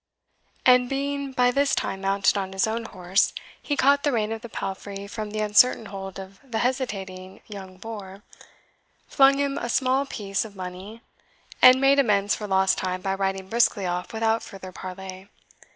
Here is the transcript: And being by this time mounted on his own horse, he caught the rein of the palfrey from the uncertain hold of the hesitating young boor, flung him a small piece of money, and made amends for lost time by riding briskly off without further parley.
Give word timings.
And 0.65 0.89
being 0.89 1.31
by 1.31 1.51
this 1.51 1.75
time 1.75 2.01
mounted 2.01 2.35
on 2.35 2.53
his 2.53 2.65
own 2.65 2.85
horse, 2.85 3.33
he 3.61 3.77
caught 3.77 4.01
the 4.01 4.11
rein 4.11 4.31
of 4.31 4.41
the 4.41 4.49
palfrey 4.49 5.05
from 5.05 5.29
the 5.29 5.41
uncertain 5.41 5.85
hold 5.85 6.19
of 6.19 6.39
the 6.43 6.57
hesitating 6.57 7.41
young 7.47 7.77
boor, 7.77 8.23
flung 9.07 9.37
him 9.37 9.59
a 9.59 9.69
small 9.69 10.07
piece 10.07 10.43
of 10.43 10.55
money, 10.55 11.03
and 11.61 11.79
made 11.79 11.99
amends 11.99 12.33
for 12.33 12.47
lost 12.47 12.79
time 12.79 13.01
by 13.01 13.13
riding 13.13 13.47
briskly 13.47 13.85
off 13.85 14.11
without 14.11 14.41
further 14.41 14.71
parley. 14.71 15.29